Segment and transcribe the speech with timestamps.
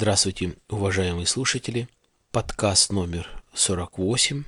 [0.00, 1.88] Здравствуйте, уважаемые слушатели.
[2.30, 4.44] Подкаст номер 48.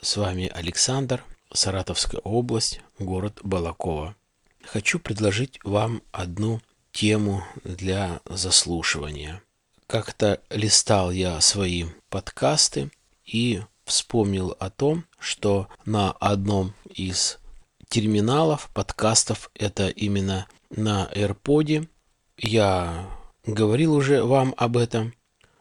[0.00, 4.14] С вами Александр, Саратовская область, город Балакова.
[4.62, 6.60] Хочу предложить вам одну
[6.92, 9.42] тему для заслушивания.
[9.88, 12.92] Как-то листал я свои подкасты
[13.24, 17.40] и вспомнил о том, что на одном из
[17.88, 21.88] терминалов подкастов, это именно на AirPod,
[22.36, 23.10] я
[23.44, 25.14] говорил уже вам об этом.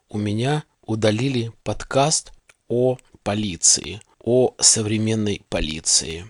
[0.10, 2.34] У меня удалили подкаст
[2.68, 6.30] о полиции, о современной полиции.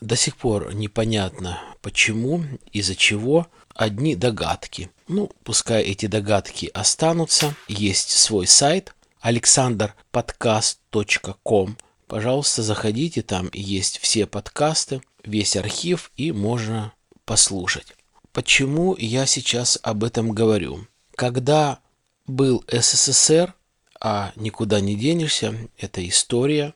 [0.00, 4.90] До сих пор непонятно, почему, из-за чего, одни догадки.
[5.08, 7.56] Ну, пускай эти догадки останутся.
[7.68, 11.76] Есть свой сайт alexanderpodcast.com.
[12.06, 16.92] Пожалуйста, заходите, там есть все подкасты, весь архив и можно
[17.24, 17.96] послушать.
[18.36, 20.86] Почему я сейчас об этом говорю?
[21.14, 21.78] Когда
[22.26, 23.54] был СССР,
[23.98, 26.74] а никуда не денешься, это история,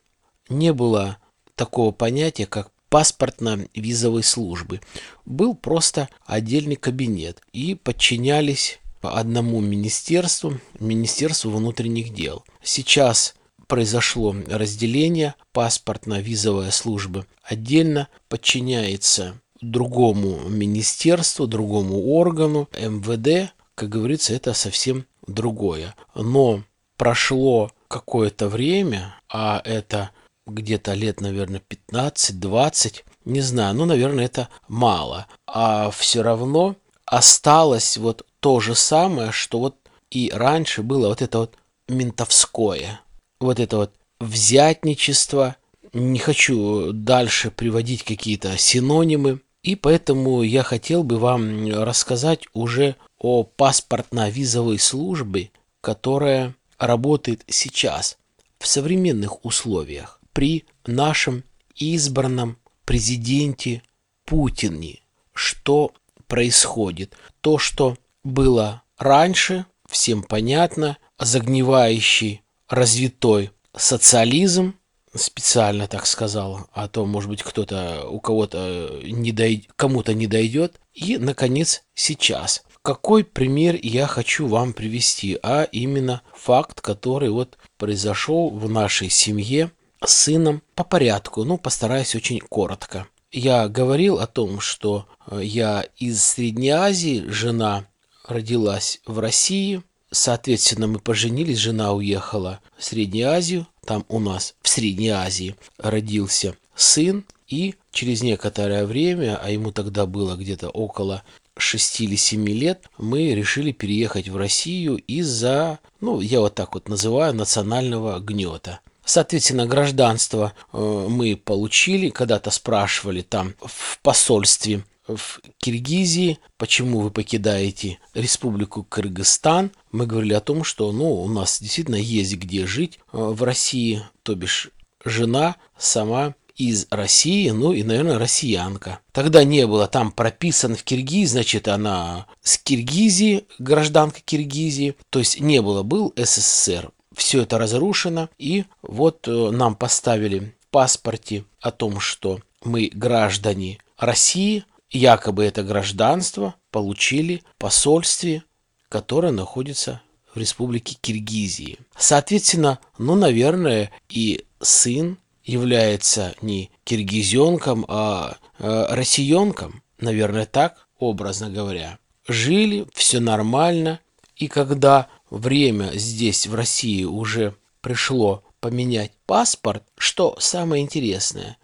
[0.48, 1.18] не было
[1.56, 4.80] такого понятия, как паспортно-визовой службы.
[5.26, 12.42] Был просто отдельный кабинет и подчинялись одному министерству, Министерству внутренних дел.
[12.62, 13.34] Сейчас
[13.66, 25.06] произошло разделение, паспортно-визовая служба отдельно подчиняется другому министерству, другому органу, МВД, как говорится, это совсем
[25.26, 25.94] другое.
[26.14, 26.62] Но
[26.96, 30.10] прошло какое-то время, а это
[30.46, 35.26] где-то лет, наверное, 15-20, не знаю, ну, наверное, это мало.
[35.46, 39.76] А все равно осталось вот то же самое, что вот
[40.10, 41.54] и раньше было вот это вот
[41.88, 43.00] ментовское,
[43.38, 45.56] вот это вот взятничество.
[45.92, 53.44] Не хочу дальше приводить какие-то синонимы, и поэтому я хотел бы вам рассказать уже о
[53.44, 55.50] паспортно-визовой службе,
[55.80, 58.16] которая работает сейчас
[58.58, 61.44] в современных условиях при нашем
[61.74, 63.82] избранном президенте
[64.24, 65.00] Путине.
[65.34, 65.92] Что
[66.26, 67.14] происходит?
[67.40, 74.74] То, что было раньше, всем понятно, загнивающий развитой социализм,
[75.14, 79.68] специально так сказал, а то, может быть, кто-то у кого-то не дой...
[79.76, 80.80] кому-то не дойдет.
[80.92, 82.62] И, наконец, сейчас.
[82.82, 89.70] Какой пример я хочу вам привести, а именно факт, который вот произошел в нашей семье
[90.02, 93.06] с сыном по порядку, ну, постараюсь очень коротко.
[93.30, 97.86] Я говорил о том, что э, я из Средней Азии, жена
[98.26, 104.68] родилась в России, соответственно, мы поженились, жена уехала в Среднюю Азию, там у нас в
[104.68, 111.22] Средней Азии родился сын, и через некоторое время, а ему тогда было где-то около
[111.58, 116.88] 6 или 7 лет, мы решили переехать в Россию из-за, ну, я вот так вот
[116.88, 118.80] называю, национального гнета.
[119.04, 124.84] Соответственно, гражданство э, мы получили, когда-то спрашивали там в посольстве
[125.16, 129.72] в Киргизии, почему вы покидаете Республику Кыргызстан.
[129.92, 134.02] Мы говорили о том, что ну, у нас действительно есть где жить э, в России,
[134.22, 134.70] то бишь
[135.04, 139.00] жена сама из России, ну и, наверное, россиянка.
[139.12, 145.40] Тогда не было там прописан в Киргизии, значит, она с Киргизии, гражданка Киргизии, то есть
[145.40, 146.90] не было, был СССР.
[147.14, 153.78] Все это разрушено, и вот э, нам поставили в паспорте о том, что мы граждане
[153.98, 158.42] России, Якобы это гражданство получили в посольстве,
[158.88, 160.02] которое находится
[160.34, 161.78] в республике Киргизии.
[161.96, 171.98] Соответственно, ну, наверное, и сын является не киргизенком, а э, россиенком, наверное, так, образно говоря.
[172.28, 174.00] Жили, все нормально,
[174.36, 181.56] и когда время здесь, в России, уже пришло поменять паспорт, что самое интересное,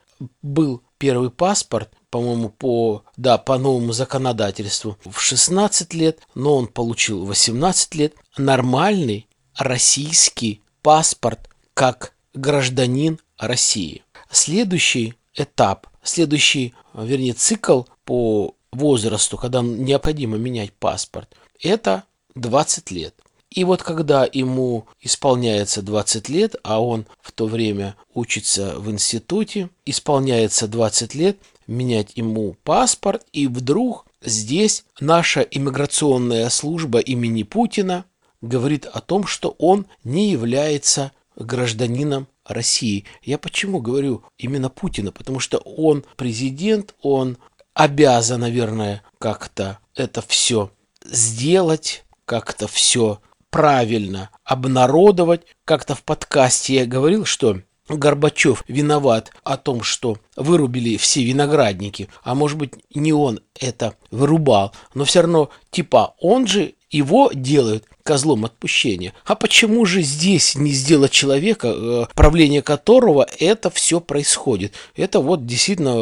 [0.42, 7.24] был первый паспорт, по-моему, по, да, по новому законодательству в 16 лет, но он получил
[7.24, 8.14] 18 лет.
[8.36, 9.26] Нормальный
[9.56, 14.02] российский паспорт как гражданин России.
[14.30, 21.28] Следующий этап, следующий, вернее, цикл по возрасту, когда необходимо менять паспорт,
[21.60, 22.04] это
[22.34, 23.14] 20 лет.
[23.50, 29.70] И вот когда ему исполняется 20 лет, а он в то время учится в институте,
[29.86, 38.04] исполняется 20 лет, менять ему паспорт, и вдруг здесь наша иммиграционная служба имени Путина
[38.40, 43.04] говорит о том, что он не является гражданином России.
[43.22, 45.12] Я почему говорю именно Путина?
[45.12, 47.38] Потому что он президент, он
[47.74, 50.70] обязан, наверное, как-то это все
[51.04, 53.20] сделать, как-то все
[53.50, 55.42] правильно обнародовать.
[55.64, 62.34] Как-то в подкасте я говорил, что Горбачев виноват о том, что вырубили все виноградники, а
[62.34, 68.44] может быть не он это вырубал, но все равно типа он же его делают козлом
[68.44, 69.12] отпущения.
[69.24, 74.72] А почему же здесь не сделать человека, э, правление которого это все происходит?
[74.94, 75.96] Это вот действительно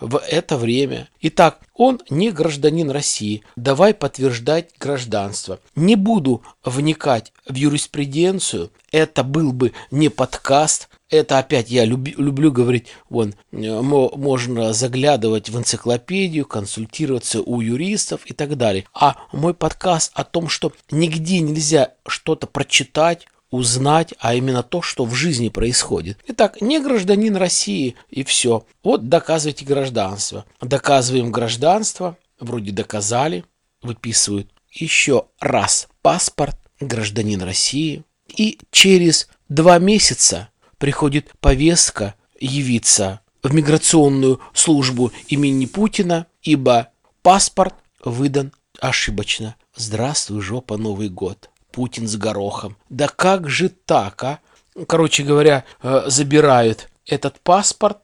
[0.00, 1.08] в это время.
[1.20, 3.42] Итак, он не гражданин России.
[3.54, 5.60] Давай подтверждать гражданство.
[5.76, 8.70] Не буду вникать в юриспруденцию.
[8.90, 15.48] Это был бы не подкаст, это опять я люб, люблю говорить, вон, э, можно заглядывать
[15.48, 18.86] в энциклопедию, консультироваться у юристов и так далее.
[18.92, 25.04] А мой подкаст о том, что нигде нельзя что-то прочитать, узнать, а именно то, что
[25.04, 26.18] в жизни происходит.
[26.26, 28.66] Итак, не гражданин России и все.
[28.82, 30.44] Вот доказывайте гражданство.
[30.60, 33.44] Доказываем гражданство, вроде доказали,
[33.82, 38.02] выписывают еще раз паспорт, гражданин России.
[38.36, 40.48] И через два месяца
[40.78, 46.88] приходит повестка явиться в миграционную службу имени Путина, ибо
[47.22, 47.74] паспорт
[48.04, 49.56] выдан ошибочно.
[49.74, 51.50] Здравствуй, жопа, Новый год.
[51.70, 52.76] Путин с горохом.
[52.88, 54.40] Да как же так, а?
[54.86, 57.98] Короче говоря, э, забирают этот паспорт,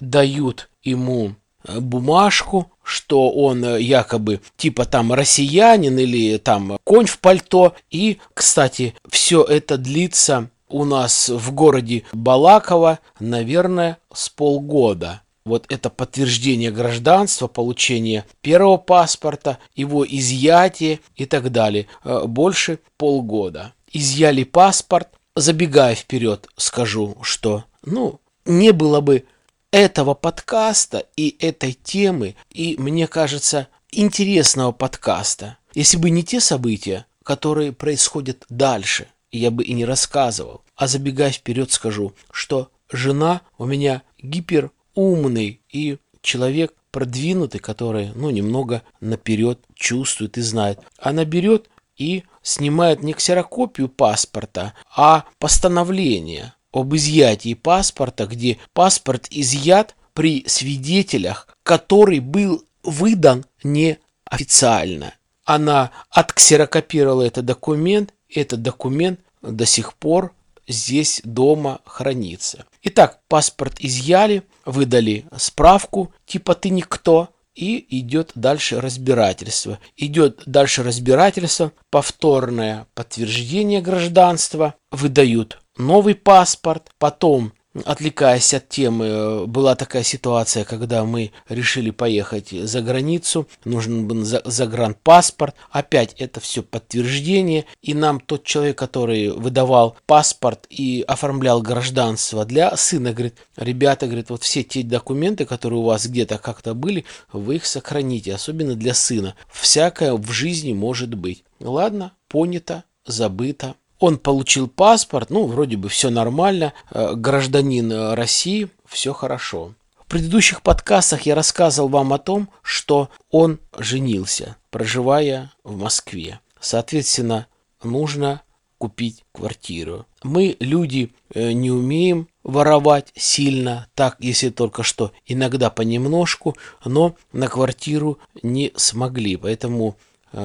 [0.00, 1.34] дают ему
[1.64, 7.74] э, бумажку, что он э, якобы типа там россиянин или там конь в пальто.
[7.90, 15.22] И, кстати, все это длится у нас в городе Балаково, наверное, с полгода.
[15.44, 21.86] Вот это подтверждение гражданства, получение первого паспорта, его изъятие и так далее.
[22.02, 23.72] Э, больше полгода.
[23.92, 25.08] Изъяли паспорт.
[25.36, 29.26] Забегая вперед, скажу, что, ну, не было бы
[29.70, 37.04] этого подкаста и этой темы, и, мне кажется, интересного подкаста, если бы не те события,
[37.22, 40.62] которые происходят дальше– я бы и не рассказывал.
[40.74, 48.82] А забегая вперед скажу, что жена у меня гиперумный и человек продвинутый, который, ну, немного
[49.00, 50.80] наперед чувствует и знает.
[50.98, 59.94] Она берет и снимает не ксерокопию паспорта, а постановление об изъятии паспорта, где паспорт изъят
[60.14, 65.14] при свидетелях, который был выдан неофициально.
[65.44, 70.34] Она отксерокопировала этот документ этот документ до сих пор
[70.68, 72.66] здесь дома хранится.
[72.82, 79.78] Итак, паспорт изъяли, выдали справку, типа ты никто, и идет дальше разбирательство.
[79.96, 87.52] Идет дальше разбирательство, повторное подтверждение гражданства, выдают новый паспорт, потом
[87.84, 95.54] Отвлекаясь от темы, была такая ситуация, когда мы решили поехать за границу, нужен был загранпаспорт.
[95.70, 102.76] Опять это все подтверждение, и нам тот человек, который выдавал паспорт и оформлял гражданство для
[102.76, 107.56] сына, говорит, ребята, говорит, вот все те документы, которые у вас где-то как-то были, вы
[107.56, 109.34] их сохраните, особенно для сына.
[109.52, 111.44] Всякое в жизни может быть.
[111.60, 113.74] Ладно, понято, забыто.
[113.98, 119.74] Он получил паспорт, ну, вроде бы все нормально, э, гражданин э, России, все хорошо.
[119.98, 126.40] В предыдущих подкастах я рассказывал вам о том, что он женился, проживая в Москве.
[126.60, 127.46] Соответственно,
[127.82, 128.42] нужно
[128.78, 130.06] купить квартиру.
[130.22, 136.54] Мы, люди, э, не умеем воровать сильно, так, если только что, иногда понемножку,
[136.84, 139.36] но на квартиру не смогли.
[139.36, 139.96] Поэтому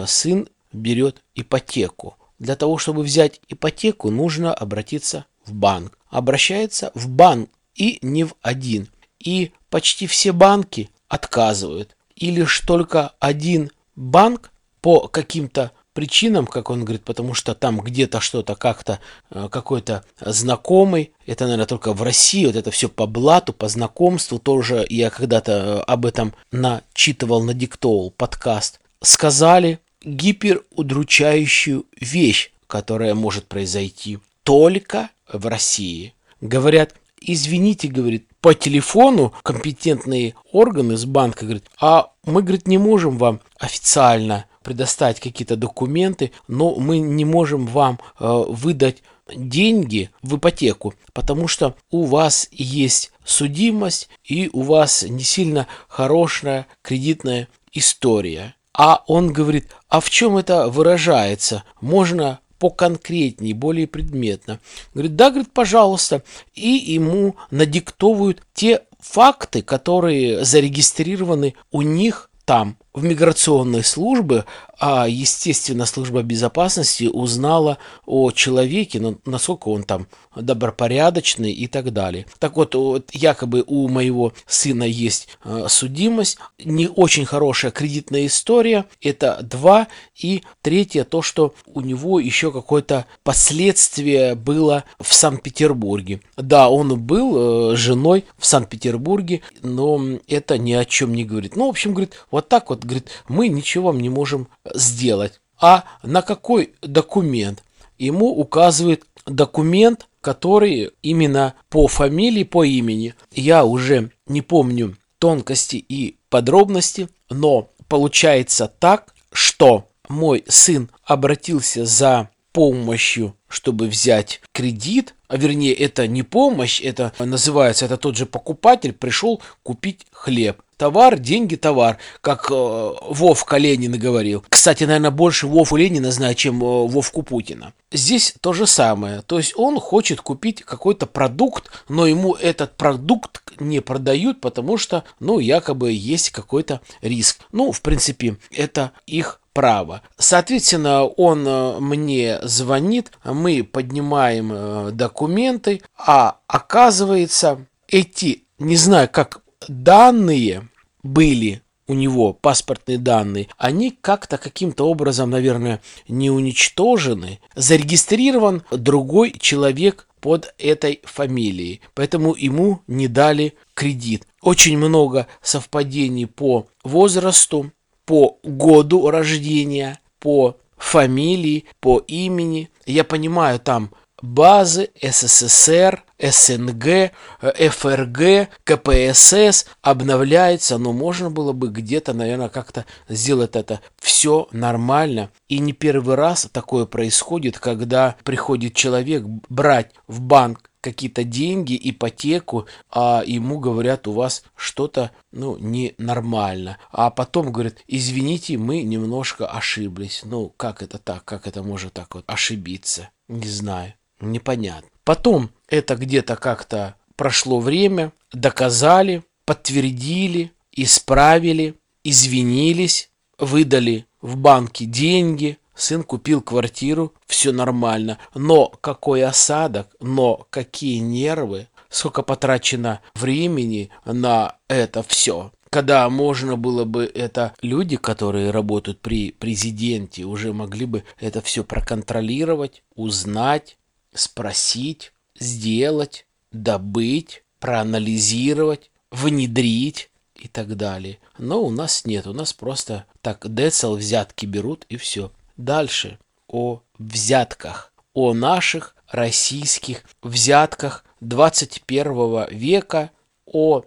[0.08, 2.16] сын берет ипотеку.
[2.42, 5.96] Для того, чтобы взять ипотеку, нужно обратиться в банк.
[6.10, 8.90] Обращается в банк и не в один.
[9.20, 11.96] И почти все банки отказывают.
[12.16, 14.50] И лишь только один банк
[14.82, 18.98] по каким-то причинам, как он говорит, потому что там где-то что-то как-то
[19.30, 24.40] э, какой-то знакомый, это, наверное, только в России, вот это все по блату, по знакомству,
[24.40, 34.20] тоже я когда-то э, об этом начитывал, надиктовал подкаст, сказали, гиперудручающую вещь, которая может произойти
[34.44, 36.14] только в России.
[36.40, 43.18] Говорят, извините, говорит, по телефону компетентные органы с банка говорят, а мы, говорит, не можем
[43.18, 49.04] вам официально предоставить какие-то документы, но мы не можем вам э, выдать
[49.34, 56.68] деньги в ипотеку, потому что у вас есть судимость и у вас не сильно хорошая
[56.82, 58.56] кредитная история.
[58.74, 61.64] А он говорит, а в чем это выражается?
[61.82, 64.60] Можно поконкретнее, более предметно.
[64.94, 66.24] Говорит, да, говорит, пожалуйста.
[66.54, 74.46] И ему надиктовывают те факты, которые зарегистрированы у них там в миграционной службе,
[74.80, 82.26] а, естественно, служба безопасности узнала о человеке, ну, насколько он там добропорядочный и так далее.
[82.40, 88.86] Так вот, вот якобы у моего сына есть э, судимость, не очень хорошая кредитная история,
[89.02, 89.88] это два,
[90.20, 96.22] и третье, то, что у него еще какое-то последствие было в Санкт-Петербурге.
[96.38, 101.56] Да, он был э, женой в Санкт-Петербурге, но это ни о чем не говорит.
[101.56, 105.42] Ну, в общем, говорит, вот так вот, говорит, мы ничего вам не можем сделать.
[105.60, 107.64] А на какой документ?
[107.98, 113.14] Ему указывает документ, который именно по фамилии, по имени.
[113.32, 122.30] Я уже не помню тонкости и подробности, но получается так, что мой сын обратился за
[122.52, 128.94] помощью, чтобы взять кредит, а вернее это не помощь, это называется, это тот же покупатель
[128.94, 130.62] пришел купить хлеб.
[130.82, 134.44] Товар, деньги, товар, как э, Вовка Ленин говорил.
[134.50, 137.74] Кстати, наверное, больше Вову Ленина знает, чем э, Вовку Путина.
[137.92, 139.22] Здесь то же самое.
[139.22, 145.04] То есть он хочет купить какой-то продукт, но ему этот продукт не продают, потому что,
[145.20, 147.42] ну, якобы есть какой-то риск.
[147.52, 150.02] Ну, в принципе, это их право.
[150.18, 159.42] Соответственно, он э, мне звонит, мы поднимаем э, документы, а оказывается, эти, не знаю, как
[159.68, 160.68] данные
[161.04, 167.40] были у него паспортные данные, они как-то каким-то образом, наверное, не уничтожены.
[167.56, 174.26] Зарегистрирован другой человек под этой фамилией, поэтому ему не дали кредит.
[174.42, 177.72] Очень много совпадений по возрасту,
[178.06, 182.70] по году рождения, по фамилии, по имени.
[182.86, 183.92] Я понимаю, там
[184.22, 187.12] базы СССР, СНГ,
[187.42, 195.32] ФРГ, КПСС обновляется, но можно было бы где-то, наверное, как-то сделать это все нормально.
[195.50, 202.66] И не первый раз такое происходит, когда приходит человек брать в банк какие-то деньги, ипотеку,
[202.90, 206.78] а ему говорят, у вас что-то, ну, ненормально.
[206.92, 210.22] А потом говорят, извините, мы немножко ошиблись.
[210.26, 211.24] Ну, как это так?
[211.24, 213.10] Как это может так вот ошибиться?
[213.28, 213.94] Не знаю.
[214.22, 214.90] Непонятно.
[215.04, 226.04] Потом это где-то как-то прошло время, доказали, подтвердили, исправили, извинились, выдали в банке деньги, сын
[226.04, 228.20] купил квартиру, все нормально.
[228.36, 235.52] Но какой осадок, но какие нервы, сколько потрачено времени на это все.
[235.70, 241.64] Когда можно было бы это люди, которые работают при президенте, уже могли бы это все
[241.64, 243.78] проконтролировать, узнать,
[244.14, 251.20] спросить, сделать, добыть, проанализировать, внедрить и так далее.
[251.38, 255.32] Но у нас нет, у нас просто так децл взятки берут и все.
[255.58, 263.12] Дальше о взятках, о наших российских взятках 21 века,
[263.46, 263.84] о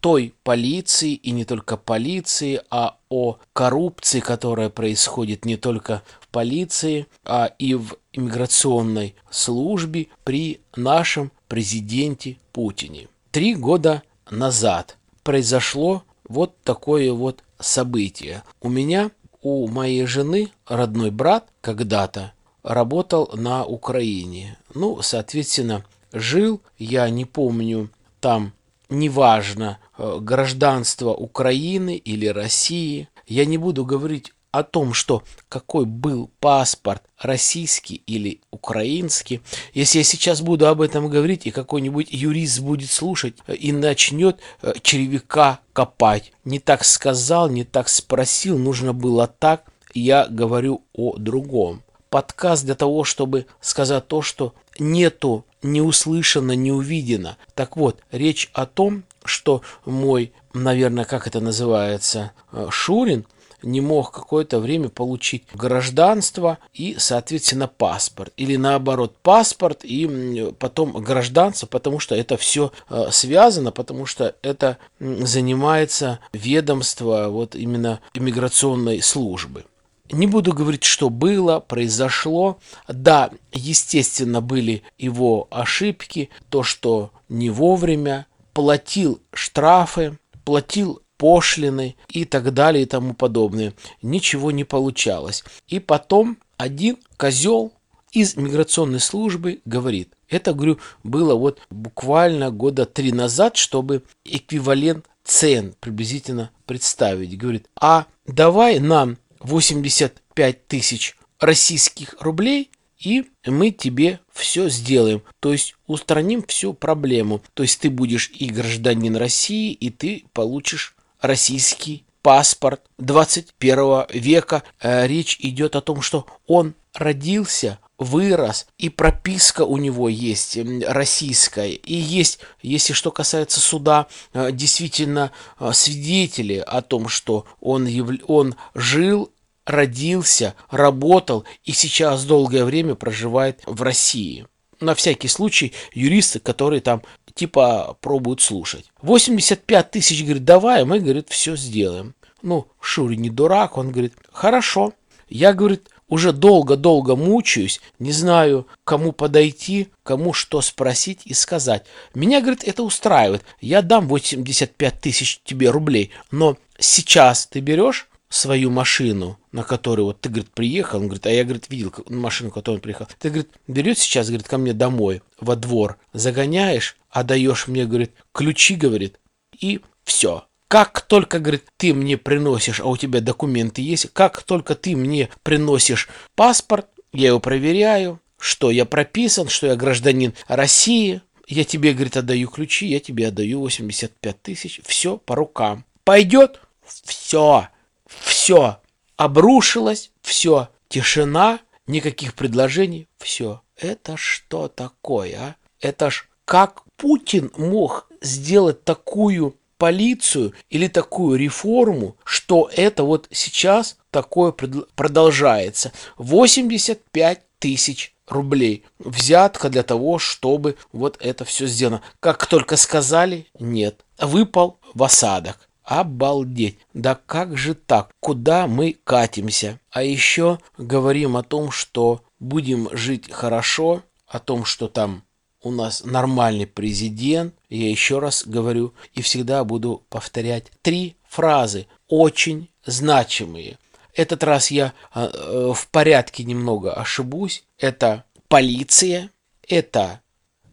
[0.00, 7.06] той полиции и не только полиции, а о коррупции, которая происходит не только в полиции,
[7.24, 13.08] а и в иммиграционной службе при нашем президенте Путине.
[13.30, 18.42] Три года назад произошло вот такое вот событие.
[18.60, 19.10] У меня,
[19.42, 24.56] у моей жены, родной брат когда-то работал на Украине.
[24.74, 27.90] Ну, соответственно, жил, я не помню,
[28.20, 28.52] там
[28.88, 33.08] неважно, э, гражданство Украины или России.
[33.26, 39.40] Я не буду говорить о том, что какой был паспорт российский или украинский.
[39.72, 44.74] Если я сейчас буду об этом говорить, и какой-нибудь юрист будет слушать и начнет э,
[44.80, 46.32] червяка копать.
[46.44, 49.64] Не так сказал, не так спросил, нужно было так.
[49.92, 51.82] Я говорю о другом.
[52.08, 57.38] Подкаст для того, чтобы сказать то, что нету не услышано, не увидено.
[57.56, 63.26] Так вот, речь о том, что мой, наверное, как это называется, э, Шурин
[63.64, 68.32] не мог какое-то время получить гражданство и, соответственно, паспорт.
[68.36, 74.78] Или наоборот, паспорт и потом гражданство, потому что это все э, связано, потому что это
[75.00, 79.64] занимается ведомство вот именно иммиграционной службы.
[80.12, 82.58] Не буду говорить, что было, произошло.
[82.86, 92.52] Да, естественно, были его ошибки, то, что не вовремя платил штрафы, платил пошлины и так
[92.52, 93.74] далее и тому подобное.
[94.02, 95.44] Ничего не получалось.
[95.68, 97.72] И потом один козел
[98.12, 105.74] из миграционной службы говорит, это, говорю, было вот буквально года три назад, чтобы эквивалент цен
[105.80, 107.36] приблизительно представить.
[107.36, 115.22] Говорит, а давай нам 85 тысяч российских рублей, и мы тебе все сделаем.
[115.40, 117.42] То есть устраним всю проблему.
[117.54, 124.62] То есть ты будешь и гражданин России, и ты получишь российский паспорт 21 века.
[124.80, 131.70] Э, речь идет о том, что он родился вырос, и прописка у него есть российская,
[131.70, 138.10] и есть, если что касается суда, э, действительно э, свидетели о том, что он, яв...
[138.26, 139.30] он жил,
[139.64, 144.46] родился, работал и сейчас долгое время проживает в России.
[144.80, 147.02] На всякий случай юристы, которые там
[147.34, 148.86] типа пробуют слушать.
[149.02, 152.14] 85 тысяч, говорит, давай, мы, говорит, все сделаем.
[152.42, 154.92] Ну, Шури не дурак, он говорит, хорошо.
[155.28, 161.86] Я, говорит, уже долго-долго мучаюсь, не знаю, кому подойти, кому что спросить и сказать.
[162.14, 163.42] Меня, говорит, это устраивает.
[163.60, 170.20] Я дам 85 тысяч тебе рублей, но сейчас ты берешь свою машину, на которую вот
[170.20, 173.06] ты, говорит, приехал, он говорит, а я, говорит, видел машину, которую он приехал.
[173.18, 178.74] Ты, говорит, берешь сейчас, говорит, ко мне домой, во двор, загоняешь, отдаешь мне, говорит, ключи,
[178.74, 179.20] говорит,
[179.58, 180.46] и все.
[180.66, 185.30] Как только, говорит, ты мне приносишь, а у тебя документы есть, как только ты мне
[185.44, 192.16] приносишь паспорт, я его проверяю, что я прописан, что я гражданин России, я тебе, говорит,
[192.16, 195.84] отдаю ключи, я тебе отдаю 85 тысяч, все по рукам.
[196.02, 196.60] Пойдет?
[196.84, 197.68] Все,
[198.06, 198.80] все.
[199.16, 200.68] Обрушилось, все.
[200.88, 203.62] Тишина, никаких предложений, все.
[203.76, 205.56] Это что такое, а?
[205.80, 213.96] Это ж как Путин мог сделать такую полицию или такую реформу, что это вот сейчас
[214.10, 215.92] такое продолжается.
[216.16, 218.84] 85 тысяч рублей.
[218.98, 222.02] Взятка для того, чтобы вот это все сделано.
[222.20, 224.04] Как только сказали, нет.
[224.18, 225.68] Выпал в осадок.
[225.82, 226.78] Обалдеть!
[226.94, 228.10] Да как же так?
[228.20, 229.80] Куда мы катимся?
[229.90, 235.24] А еще говорим о том, что будем жить хорошо, о том, что там
[235.64, 242.68] у нас нормальный президент, я еще раз говорю и всегда буду повторять три фразы, очень
[242.84, 243.78] значимые.
[244.14, 247.64] Этот раз я э, в порядке немного ошибусь.
[247.78, 249.30] Это полиция,
[249.66, 250.20] это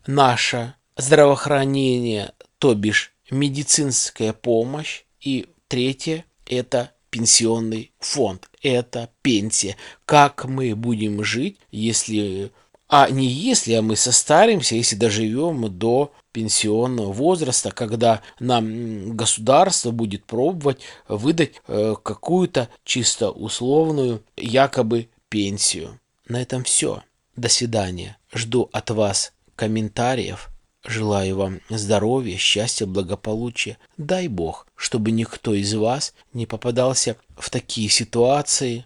[0.05, 5.03] наше здравоохранение, то бишь медицинская помощь.
[5.21, 9.77] И третье– это пенсионный фонд, это пенсия.
[10.05, 12.51] Как мы будем жить, если
[12.93, 20.25] а не если а мы состаримся, если доживем до пенсионного возраста, когда нам государство будет
[20.25, 26.01] пробовать выдать э, какую-то чисто условную якобы пенсию.
[26.27, 27.01] На этом все.
[27.37, 28.17] До свидания.
[28.33, 30.49] Жду от вас комментариев.
[30.85, 33.77] Желаю вам здоровья, счастья, благополучия.
[33.95, 38.83] Дай Бог, чтобы никто из вас не попадался в такие ситуации,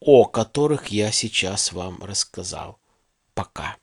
[0.00, 2.78] о которых я сейчас вам рассказал.
[3.34, 3.76] Пока.